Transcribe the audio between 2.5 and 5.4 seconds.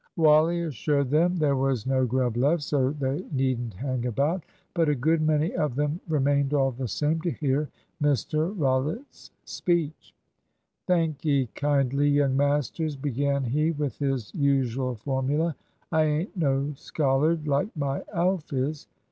so they needn't hang about; but a good